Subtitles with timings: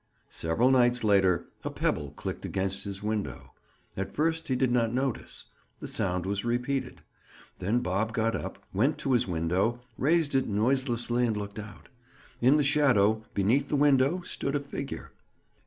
[0.31, 3.53] Several nights later a pebble clicked against his window;
[3.95, 5.45] at first, he did not notice.
[5.79, 7.03] The sound was repeated.
[7.59, 11.87] Then Bob got up, went to his window, raised it noiselessly and looked out.
[12.41, 15.11] In the shadow, beneath the window, stood a figure.